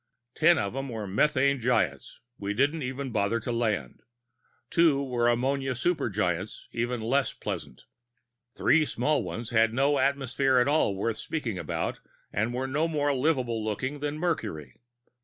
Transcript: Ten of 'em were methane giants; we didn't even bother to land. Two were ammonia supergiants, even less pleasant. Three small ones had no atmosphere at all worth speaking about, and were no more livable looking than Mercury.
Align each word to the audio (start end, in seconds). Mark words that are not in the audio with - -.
Ten 0.33 0.57
of 0.57 0.75
'em 0.75 0.89
were 0.89 1.05
methane 1.05 1.61
giants; 1.61 2.19
we 2.39 2.55
didn't 2.55 2.81
even 2.81 3.11
bother 3.11 3.39
to 3.41 3.51
land. 3.51 4.01
Two 4.71 5.03
were 5.03 5.29
ammonia 5.29 5.75
supergiants, 5.75 6.61
even 6.71 7.01
less 7.01 7.33
pleasant. 7.33 7.83
Three 8.55 8.83
small 8.83 9.21
ones 9.21 9.51
had 9.51 9.75
no 9.75 9.99
atmosphere 9.99 10.57
at 10.57 10.67
all 10.67 10.95
worth 10.95 11.17
speaking 11.17 11.59
about, 11.59 11.99
and 12.33 12.51
were 12.51 12.65
no 12.65 12.87
more 12.87 13.13
livable 13.13 13.63
looking 13.63 13.99
than 13.99 14.17
Mercury. 14.17 14.73